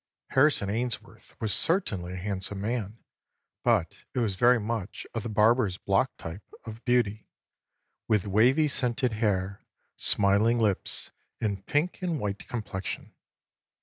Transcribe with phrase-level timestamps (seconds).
[0.31, 3.03] ]"Harrison Ainsworth was certainly a handsome man,
[3.63, 7.27] but it was very much of the barber's block type of beauty,
[8.07, 9.63] with wavy scented hair,
[9.97, 13.13] smiling lips, and pink and white complexion.